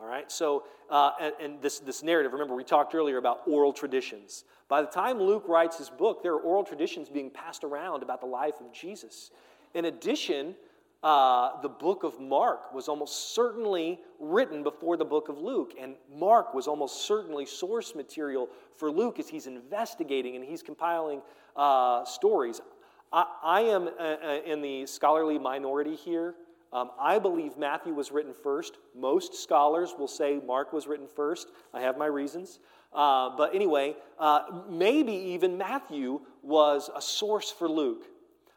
[0.00, 3.72] All right, so, uh, and, and, this, this narrative, remember, we talked earlier about oral
[3.72, 4.44] traditions.
[4.68, 8.20] By the time Luke writes his book, there are oral traditions being passed around about
[8.20, 9.32] the life of Jesus.
[9.74, 10.54] In addition,
[11.02, 15.94] uh, the book of Mark was almost certainly written before the book of Luke, and
[16.12, 21.22] Mark was almost certainly source material for Luke as he's investigating and he's compiling
[21.54, 22.60] uh, stories.
[23.12, 26.34] I, I am uh, uh in the scholarly minority here.
[26.72, 28.76] Um, I believe Matthew was written first.
[28.94, 31.48] Most scholars will say Mark was written first.
[31.72, 32.58] I have my reasons.
[32.92, 33.96] Uh, but anyway,
[34.68, 38.04] maybe even Matthew was a source for Luke.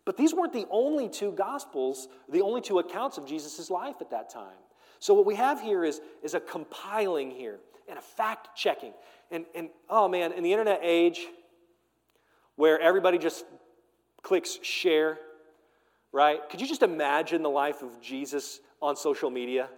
[0.05, 4.09] But these weren't the only two gospels, the only two accounts of Jesus' life at
[4.11, 4.57] that time.
[4.99, 8.93] So what we have here is, is a compiling here and a fact checking.
[9.29, 11.21] And, and oh man, in the internet age
[12.55, 13.45] where everybody just
[14.21, 15.17] clicks share,
[16.11, 16.39] right?
[16.49, 19.69] Could you just imagine the life of Jesus on social media,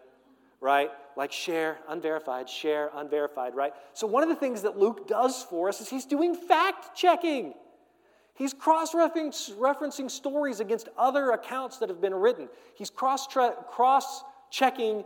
[0.60, 0.90] right?
[1.16, 3.74] Like share, unverified, share, unverified, right?
[3.94, 7.54] So one of the things that Luke does for us is he's doing fact checking.
[8.36, 12.50] He's cross referencing stories against other accounts that have been written.
[12.76, 13.28] He's cross
[14.50, 15.04] checking,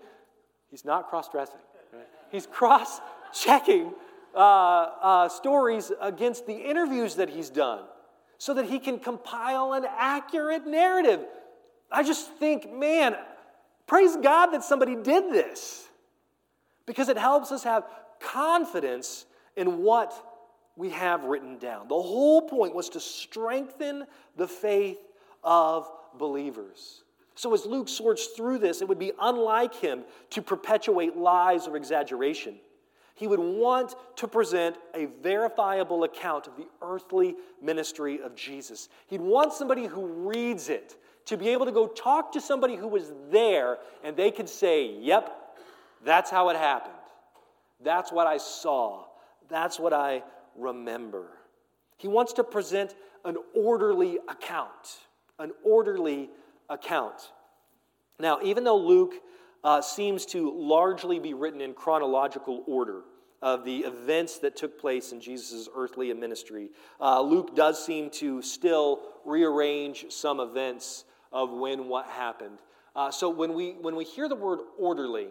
[0.70, 1.60] he's not cross dressing,
[1.94, 2.06] right?
[2.32, 3.02] he's cross
[3.34, 3.94] checking
[4.34, 7.84] uh, uh, stories against the interviews that he's done
[8.38, 11.26] so that he can compile an accurate narrative.
[11.92, 13.16] I just think, man,
[13.88, 15.88] praise God that somebody did this
[16.86, 17.84] because it helps us have
[18.20, 20.14] confidence in what
[20.78, 21.88] we have written down.
[21.88, 24.06] The whole point was to strengthen
[24.38, 25.00] the faith
[25.44, 27.04] of believers.
[27.36, 31.76] So, as Luke sorts through this, it would be unlike him to perpetuate lies or
[31.76, 32.56] exaggeration.
[33.16, 38.90] He would want to present a verifiable account of the earthly ministry of Jesus.
[39.08, 42.88] He'd want somebody who reads it to be able to go talk to somebody who
[42.88, 45.36] was there and they could say, Yep,
[46.06, 46.94] that's how it happened.
[47.84, 49.06] That's what I saw.
[49.50, 50.24] That's what I
[50.58, 51.28] remember.
[51.98, 55.00] He wants to present an orderly account,
[55.40, 56.30] an orderly
[56.70, 57.32] account.
[58.20, 59.16] Now, even though Luke
[59.64, 63.02] uh, seems to largely be written in chronological order
[63.42, 68.42] of the events that took place in Jesus' earthly ministry, uh, Luke does seem to
[68.42, 72.60] still rearrange some events of when what happened.
[72.96, 75.28] Uh, so when we, when we hear the word orderly,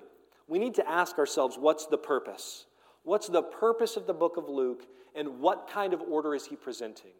[0.47, 2.67] we need to ask ourselves what's the purpose?
[3.07, 6.57] What's the purpose of the book of Luke, and what kind of order is he
[6.57, 7.13] presenting?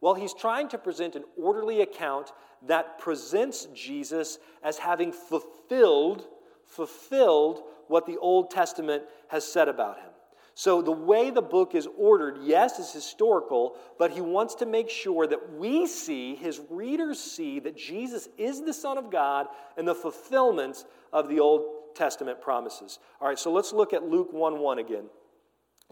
[0.00, 2.32] Well, he's trying to present an orderly account
[2.66, 6.26] that presents Jesus as having fulfilled,
[6.64, 10.10] fulfilled what the Old Testament has said about him.
[10.54, 14.90] So, the way the book is ordered, yes, is historical, but he wants to make
[14.90, 19.46] sure that we see, his readers see, that Jesus is the Son of God
[19.76, 22.98] and the fulfillment of the Old Testament promises.
[23.20, 25.04] All right, so let's look at Luke 1 1 again.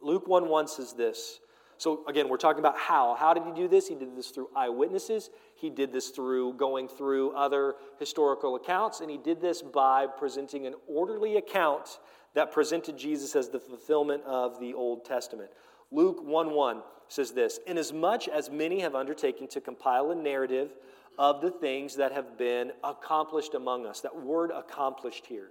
[0.00, 1.40] Luke 1 1 says this.
[1.78, 3.14] So, again, we're talking about how.
[3.18, 3.86] How did he do this?
[3.86, 5.28] He did this through eyewitnesses.
[5.56, 10.66] He did this through going through other historical accounts, and he did this by presenting
[10.66, 11.98] an orderly account
[12.34, 15.50] that presented Jesus as the fulfillment of the Old Testament.
[15.90, 20.72] Luke 1 1 says this Inasmuch as many have undertaken to compile a narrative
[21.18, 24.00] of the things that have been accomplished among us.
[24.00, 25.50] That word accomplished here.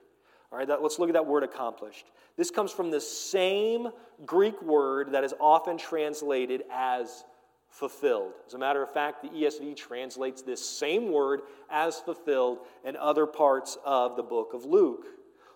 [0.55, 2.05] All right, that, let's look at that word accomplished.
[2.37, 3.89] This comes from the same
[4.25, 7.25] Greek word that is often translated as
[7.67, 8.31] fulfilled.
[8.47, 13.25] As a matter of fact, the ESV translates this same word as fulfilled in other
[13.25, 15.07] parts of the book of Luke.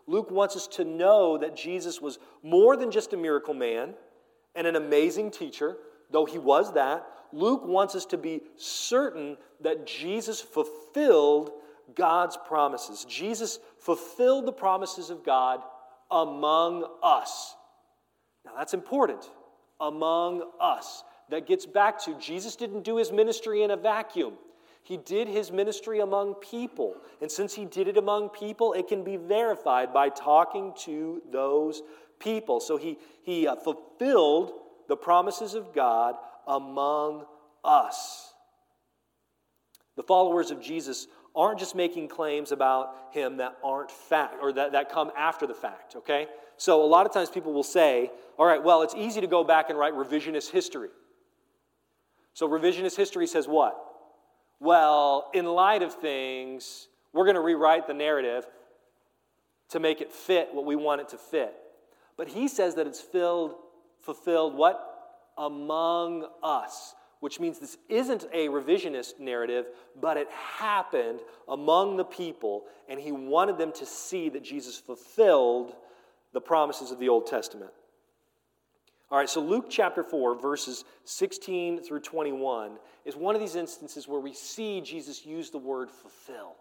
[0.06, 3.94] Luke wants us to know that Jesus was more than just a miracle man
[4.54, 5.78] and an amazing teacher,
[6.12, 7.08] though he was that.
[7.32, 11.52] Luke wants us to be certain that Jesus fulfilled
[11.96, 13.06] God's promises.
[13.06, 15.62] Jesus fulfilled the promises of God
[16.12, 17.56] among us.
[18.46, 19.30] Now that's important.
[19.80, 21.04] Among us.
[21.30, 24.34] That gets back to Jesus didn't do his ministry in a vacuum.
[24.84, 26.96] He did his ministry among people.
[27.22, 31.84] And since he did it among people, it can be verified by talking to those
[32.20, 32.60] people.
[32.60, 34.54] So he, he uh, fulfilled
[34.88, 36.16] the promises of God
[36.48, 37.26] among
[37.64, 38.34] us.
[39.96, 44.72] The followers of Jesus aren't just making claims about him that aren't fact or that,
[44.74, 46.28] that come after the fact, okay?
[46.58, 49.44] So a lot of times people will say, all right, well, it's easy to go
[49.44, 50.90] back and write revisionist history.
[52.34, 53.78] So revisionist history says what?
[54.60, 58.46] well, in light of things, we're going to rewrite the narrative
[59.70, 61.54] to make it fit what we want it to fit.
[62.18, 63.56] But he says that it's filled,
[64.02, 64.86] fulfilled what?
[65.38, 69.66] Among us, which means this isn't a revisionist narrative,
[70.00, 75.76] but it happened among the people, and he wanted them to see that Jesus fulfilled
[76.34, 77.72] the promises of the Old Testament.
[79.12, 84.08] All right, so Luke chapter 4, verses 16 through 21 is one of these instances
[84.08, 86.56] where we see Jesus use the word fulfill.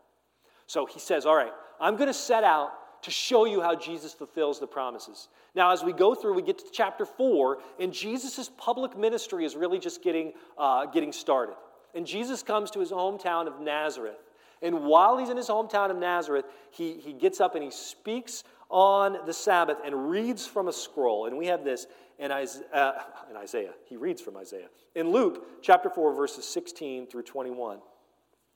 [0.67, 4.13] So he says, All right, I'm going to set out to show you how Jesus
[4.13, 5.29] fulfills the promises.
[5.55, 9.57] Now, as we go through, we get to chapter 4, and Jesus' public ministry is
[9.57, 11.57] really just getting, uh, getting started.
[11.95, 14.19] And Jesus comes to his hometown of Nazareth.
[14.63, 18.45] And while he's in his hometown of Nazareth, he, he gets up and he speaks
[18.69, 21.27] on the Sabbath and reads from a scroll.
[21.27, 21.87] And we have this
[22.19, 22.93] in Isaiah, uh,
[23.31, 23.73] in Isaiah.
[23.87, 24.69] He reads from Isaiah.
[24.95, 27.79] In Luke chapter 4, verses 16 through 21,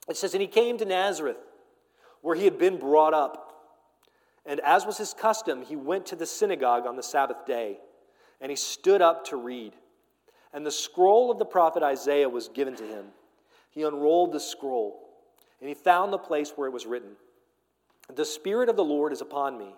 [0.09, 1.37] it says, And he came to Nazareth,
[2.20, 3.48] where he had been brought up.
[4.44, 7.78] And as was his custom, he went to the synagogue on the Sabbath day,
[8.40, 9.74] and he stood up to read.
[10.52, 13.07] And the scroll of the prophet Isaiah was given to him.
[13.70, 15.09] He unrolled the scroll,
[15.61, 17.16] and he found the place where it was written
[18.14, 19.74] The Spirit of the Lord is upon me,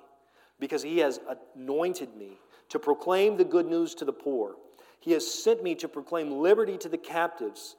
[0.59, 1.21] because he has
[1.57, 2.39] anointed me
[2.71, 4.57] to proclaim the good news to the poor.
[4.99, 7.77] He has sent me to proclaim liberty to the captives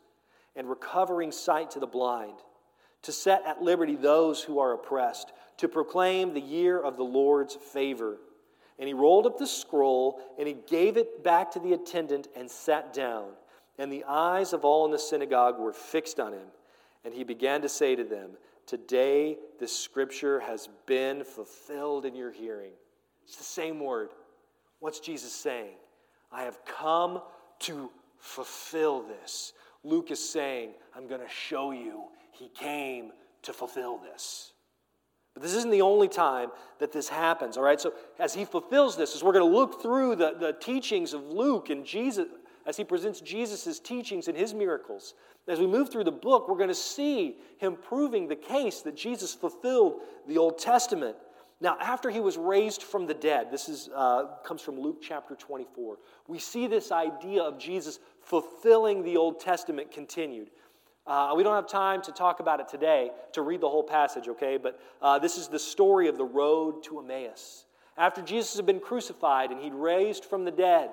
[0.56, 2.38] and recovering sight to the blind,
[3.02, 7.56] to set at liberty those who are oppressed, to proclaim the year of the Lord's
[7.56, 8.18] favor.
[8.78, 12.50] And he rolled up the scroll and he gave it back to the attendant and
[12.50, 13.30] sat down.
[13.78, 16.48] And the eyes of all in the synagogue were fixed on him.
[17.04, 18.32] And he began to say to them,
[18.65, 22.72] Today this scripture has been fulfilled in your hearing.
[23.26, 24.10] It's the same word.
[24.80, 25.76] What's Jesus saying?
[26.32, 27.22] I have come
[27.60, 29.54] to fulfill this.
[29.84, 33.12] Luke is saying, I'm going to show you he came
[33.44, 34.52] to fulfill this.
[35.36, 37.80] But this isn't the only time that this happens, all right?
[37.80, 41.24] So as he fulfills this, as we're going to look through the, the teachings of
[41.28, 42.28] Luke and Jesus,
[42.65, 45.13] as he presents Jesus' teachings and his miracles,
[45.47, 48.95] as we move through the book, we're going to see him proving the case that
[48.95, 51.18] Jesus fulfilled the Old Testament.
[51.59, 55.36] Now, after he was raised from the dead, this is, uh, comes from Luke chapter
[55.36, 55.97] 24,
[56.28, 60.49] we see this idea of Jesus fulfilling the Old Testament continued.
[61.08, 64.28] Uh, we don't have time to talk about it today, to read the whole passage,
[64.28, 64.58] okay?
[64.58, 67.66] But uh, this is the story of the road to Emmaus.
[67.97, 70.89] After Jesus had been crucified and he'd raised from the dead,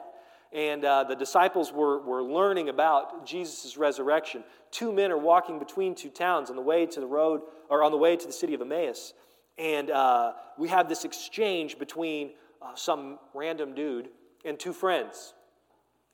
[0.53, 5.95] and uh, the disciples were, were learning about Jesus' resurrection, two men are walking between
[5.95, 7.41] two towns on the way to the road,
[7.71, 9.15] or on the way to the city of Emmaus.
[9.57, 14.11] And uh, we have this exchange between uh, some random dude
[14.45, 15.33] and two friends.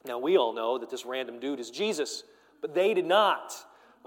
[0.04, 2.22] Now, we all know that this random dude is Jesus,
[2.60, 3.54] but they did not.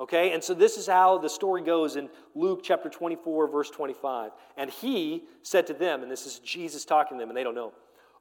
[0.01, 4.31] Okay, and so this is how the story goes in Luke chapter 24, verse 25.
[4.57, 7.53] And he said to them, and this is Jesus talking to them, and they don't
[7.53, 7.71] know,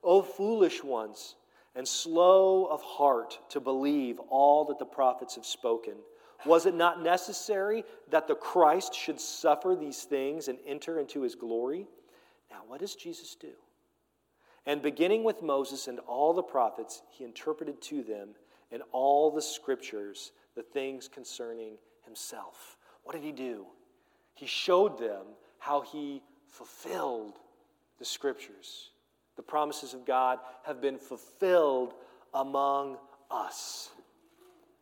[0.05, 1.37] O foolish ones,
[1.75, 5.95] and slow of heart to believe all that the prophets have spoken.
[6.45, 11.35] Was it not necessary that the Christ should suffer these things and enter into his
[11.35, 11.87] glory?
[12.51, 13.53] Now, what does Jesus do?
[14.67, 18.31] And beginning with Moses and all the prophets, he interpreted to them
[18.71, 22.77] in all the scriptures the things concerning himself.
[23.03, 23.65] What did he do?
[24.35, 25.25] He showed them
[25.59, 27.39] how he fulfilled
[27.99, 28.91] the scriptures.
[29.37, 31.95] The promises of God have been fulfilled
[32.35, 32.99] among
[33.31, 33.89] us.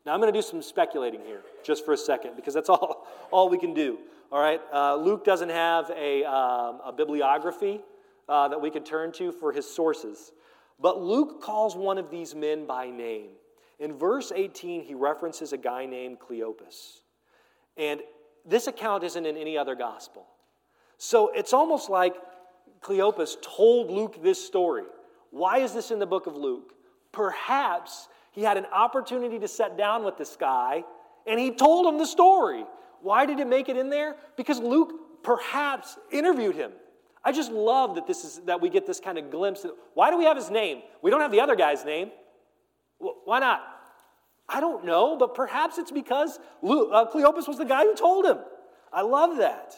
[0.05, 3.07] Now, I'm going to do some speculating here just for a second because that's all,
[3.31, 3.99] all we can do.
[4.33, 4.61] All right?
[4.73, 7.83] Uh, Luke doesn't have a, um, a bibliography
[8.29, 10.33] uh, that we can turn to for his sources.
[10.81, 13.31] But Luke calls one of these men by name.
[13.79, 17.03] In verse 18, he references a guy named Cleopas.
[17.77, 18.01] And
[18.45, 20.27] this account isn't in any other gospel.
[20.97, 22.15] So it's almost like
[22.81, 24.85] Cleopas told Luke this story.
[25.31, 26.73] Why is this in the book of Luke?
[27.13, 30.85] Perhaps he had an opportunity to sit down with this guy
[31.27, 32.65] and he told him the story.
[33.01, 34.17] Why did it make it in there?
[34.37, 36.73] Because Luke perhaps interviewed him.
[37.25, 39.67] I just love that this is that we get this kind of glimpse.
[39.95, 40.83] Why do we have his name?
[41.03, 42.11] We don't have the other guy's name.
[43.29, 43.61] Why not?
[44.49, 48.25] I don't know, but perhaps it's because Luke, uh, Cleopas was the guy who told
[48.25, 48.39] him.
[48.91, 49.75] I love that.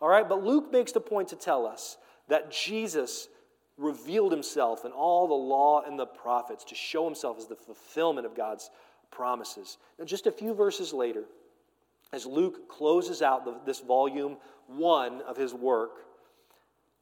[0.00, 3.28] All right, but Luke makes the point to tell us that Jesus
[3.76, 8.26] revealed himself in all the law and the prophets to show himself as the fulfillment
[8.26, 8.70] of God's
[9.10, 9.76] promises.
[9.98, 11.24] Now, just a few verses later,
[12.14, 14.38] as Luke closes out the, this volume
[14.68, 16.06] one of his work,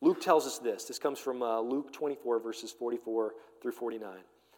[0.00, 0.86] Luke tells us this.
[0.86, 4.10] This comes from uh, Luke 24, verses 44 through 49.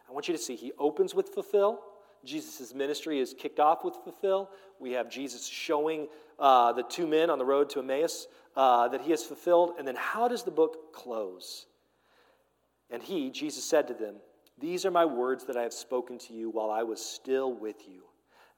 [0.08, 1.80] I want you to see, he opens with fulfill.
[2.24, 4.50] Jesus' ministry is kicked off with fulfill.
[4.80, 8.26] We have Jesus showing uh, the two men on the road to Emmaus
[8.56, 9.74] uh, that he has fulfilled.
[9.78, 11.66] And then how does the book close?
[12.90, 14.16] And he, Jesus, said to them,
[14.58, 17.88] These are my words that I have spoken to you while I was still with
[17.88, 18.02] you,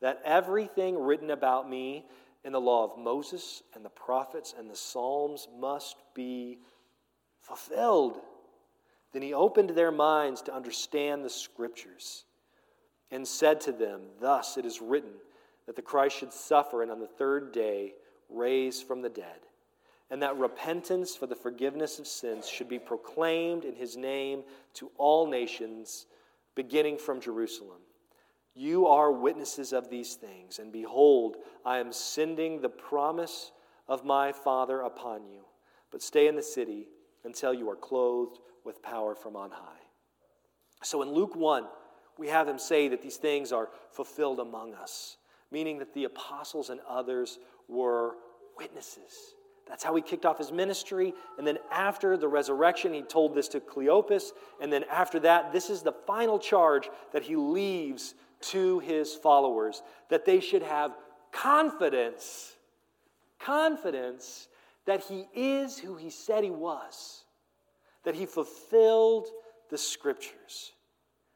[0.00, 2.06] that everything written about me
[2.44, 6.58] in the law of Moses and the prophets and the Psalms must be
[7.40, 8.20] fulfilled.
[9.12, 12.24] Then he opened their minds to understand the scriptures
[13.10, 15.14] and said to them, Thus it is written
[15.66, 17.94] that the Christ should suffer and on the third day
[18.28, 19.40] raise from the dead,
[20.10, 24.42] and that repentance for the forgiveness of sins should be proclaimed in his name
[24.74, 26.06] to all nations,
[26.54, 27.80] beginning from Jerusalem.
[28.54, 33.52] You are witnesses of these things, and behold, I am sending the promise
[33.88, 35.42] of my Father upon you.
[35.90, 36.88] But stay in the city
[37.24, 39.82] until you are clothed with power from on high.
[40.82, 41.64] So in Luke 1,
[42.18, 45.16] we have him say that these things are fulfilled among us,
[45.50, 47.38] meaning that the apostles and others
[47.68, 48.16] were
[48.56, 49.34] witnesses.
[49.68, 51.12] That's how he kicked off his ministry.
[51.36, 54.30] And then after the resurrection, he told this to Cleopas.
[54.60, 59.82] And then after that, this is the final charge that he leaves to his followers
[60.08, 60.96] that they should have
[61.32, 62.56] confidence,
[63.38, 64.48] confidence
[64.88, 67.24] that he is who he said he was,
[68.04, 69.28] that he fulfilled
[69.68, 70.72] the scriptures.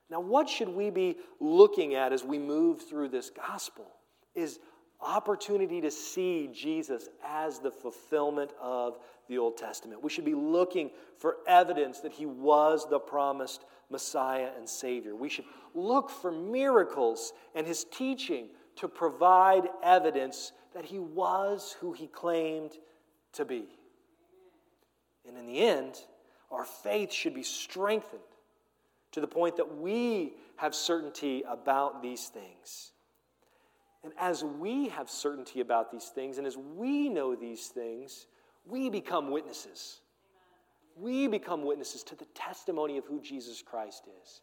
[0.09, 3.93] Now, what should we be looking at as we move through this gospel?
[4.35, 4.59] Is
[5.03, 8.99] opportunity to see Jesus as the fulfillment of
[9.29, 10.03] the Old Testament.
[10.03, 15.15] We should be looking for evidence that he was the promised Messiah and Savior.
[15.15, 15.45] We should
[15.75, 22.73] look for miracles and his teaching to provide evidence that he was who he claimed
[23.35, 23.65] to be.
[25.27, 25.97] And in the end,
[26.51, 28.21] our faith should be strengthened
[29.13, 32.93] to the point that we have certainty about these things.
[34.05, 38.27] And as we have certainty about these things, and as we know these things,
[38.67, 40.01] we become witnesses.
[40.97, 44.43] We become witnesses to the testimony of who Jesus Christ is.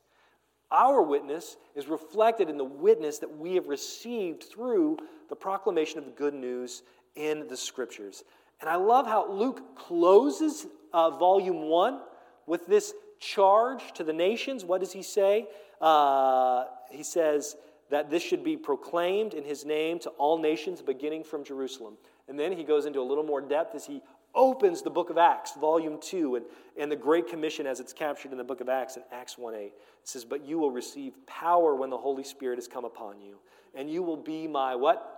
[0.72, 6.06] Our witness is reflected in the witness that we have received through the proclamation of
[6.06, 6.84] the good news
[7.16, 8.24] in the scriptures.
[8.62, 12.02] And I love how Luke closes uh, volume one
[12.46, 14.66] with this charge to the nations.
[14.66, 15.48] What does he say?
[15.80, 17.56] Uh, he says
[17.90, 21.96] that this should be proclaimed in his name to all nations, beginning from Jerusalem.
[22.28, 24.02] And then he goes into a little more depth as he
[24.36, 26.46] opens the book of Acts, volume 2, and,
[26.78, 29.56] and the Great Commission as it's captured in the book of Acts in Acts 1
[29.56, 29.60] 8.
[29.66, 33.38] It says, But you will receive power when the Holy Spirit has come upon you,
[33.74, 35.16] and you will be my what?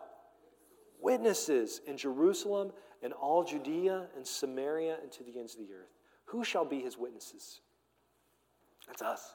[1.01, 2.71] Witnesses in Jerusalem
[3.01, 5.93] in all Judea and Samaria and to the ends of the earth.
[6.25, 7.61] Who shall be his witnesses?
[8.87, 9.33] That's us.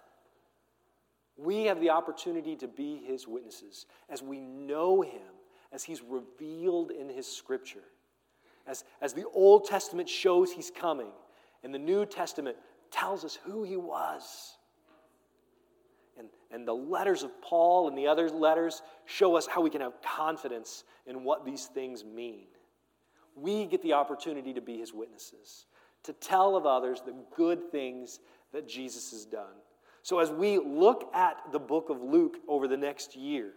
[1.37, 5.21] We have the opportunity to be his witnesses as we know him,
[5.73, 7.85] as he's revealed in his scripture,
[8.67, 11.11] as, as the Old Testament shows he's coming,
[11.63, 12.57] and the New Testament
[12.91, 14.57] tells us who he was.
[16.19, 19.83] And, and the letters of Paul and the other letters show us how we can
[19.83, 22.47] have confidence in what these things mean.
[23.37, 25.67] We get the opportunity to be his witnesses,
[26.05, 28.19] to tell of others the good things
[28.53, 29.55] that Jesus has done.
[30.03, 33.53] So, as we look at the book of Luke over the next year,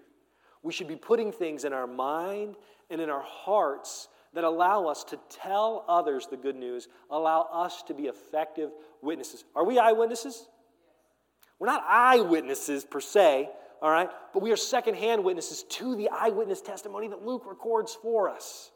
[0.62, 2.56] we should be putting things in our mind
[2.90, 7.84] and in our hearts that allow us to tell others the good news, allow us
[7.84, 8.72] to be effective
[9.02, 9.44] witnesses.
[9.56, 10.48] Are we eyewitnesses?
[11.60, 13.50] We're not eyewitnesses per se,
[13.82, 18.30] all right, but we are secondhand witnesses to the eyewitness testimony that Luke records for
[18.30, 18.72] us.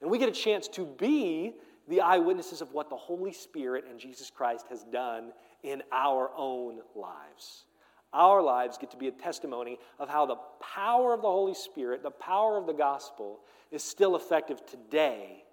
[0.00, 1.54] And we get a chance to be
[1.88, 5.32] the eyewitnesses of what the Holy Spirit and Jesus Christ has done
[5.62, 7.64] in our own lives.
[8.12, 12.02] Our lives get to be a testimony of how the power of the Holy Spirit,
[12.02, 13.40] the power of the gospel,
[13.70, 15.44] is still effective today,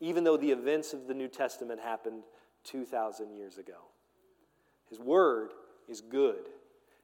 [0.00, 2.22] even though the events of the New Testament happened
[2.64, 3.74] 2,000 years ago.
[4.88, 5.52] His word
[5.88, 6.48] is good.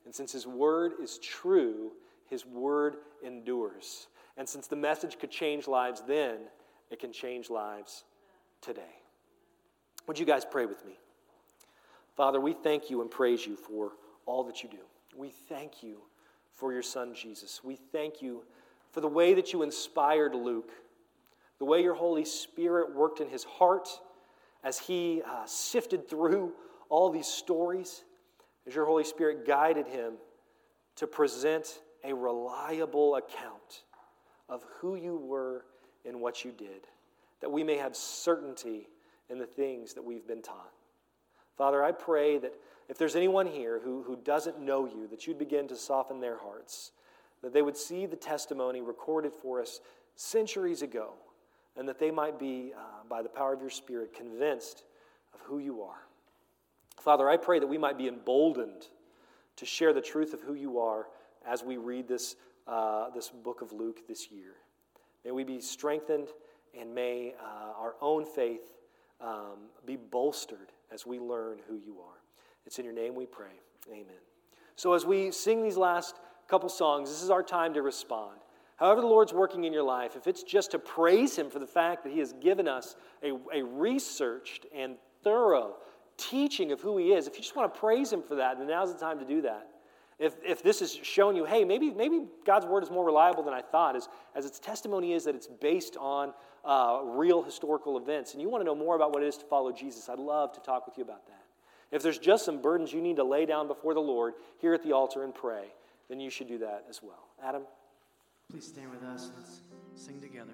[0.04, 1.92] And since His word is true,
[2.28, 4.08] His word endures.
[4.36, 6.38] And since the message could change lives then,
[6.90, 8.04] it can change lives
[8.60, 8.82] today.
[10.06, 10.98] Would you guys pray with me?
[12.16, 13.92] Father, we thank you and praise you for
[14.24, 14.78] all that you do.
[15.16, 15.98] We thank you
[16.54, 17.62] for your son Jesus.
[17.62, 18.44] We thank you
[18.90, 20.70] for the way that you inspired Luke,
[21.58, 23.88] the way your Holy Spirit worked in his heart
[24.64, 26.52] as he uh, sifted through
[26.88, 28.04] all these stories,
[28.66, 30.14] as your Holy Spirit guided him
[30.96, 33.82] to present a reliable account
[34.48, 35.64] of who you were
[36.06, 36.86] and what you did,
[37.40, 38.88] that we may have certainty
[39.28, 40.72] in the things that we've been taught.
[41.56, 42.54] Father, I pray that
[42.88, 46.38] if there's anyone here who, who doesn't know you, that you'd begin to soften their
[46.38, 46.92] hearts,
[47.42, 49.80] that they would see the testimony recorded for us
[50.14, 51.10] centuries ago,
[51.76, 54.84] and that they might be, uh, by the power of your Spirit, convinced
[55.34, 56.06] of who you are.
[57.00, 58.88] Father, I pray that we might be emboldened
[59.56, 61.06] to share the truth of who you are
[61.46, 62.36] as we read this,
[62.66, 64.54] uh, this book of Luke this year.
[65.26, 66.28] May we be strengthened
[66.78, 68.74] and may uh, our own faith
[69.20, 72.22] um, be bolstered as we learn who you are.
[72.64, 73.58] It's in your name we pray.
[73.90, 74.20] Amen.
[74.76, 78.38] So, as we sing these last couple songs, this is our time to respond.
[78.76, 81.66] However, the Lord's working in your life, if it's just to praise Him for the
[81.66, 85.74] fact that He has given us a, a researched and thorough
[86.18, 88.68] teaching of who He is, if you just want to praise Him for that, then
[88.68, 89.70] now's the time to do that.
[90.18, 93.52] If, if this is showing you, hey, maybe, maybe God's word is more reliable than
[93.52, 96.32] I thought, as, as its testimony is that it's based on
[96.64, 99.44] uh, real historical events, and you want to know more about what it is to
[99.44, 101.44] follow Jesus, I'd love to talk with you about that.
[101.92, 104.82] If there's just some burdens you need to lay down before the Lord here at
[104.82, 105.66] the altar and pray,
[106.08, 107.28] then you should do that as well.
[107.44, 107.62] Adam?
[108.50, 109.30] Please stand with us.
[109.36, 109.60] Let's
[109.94, 110.52] sing together.